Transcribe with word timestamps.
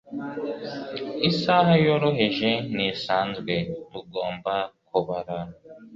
isaha 1.29 1.73
yoroheje 1.85 2.49
ntisanzwe; 2.73 3.53
tugomba 3.91 4.53
kubara 4.87 5.37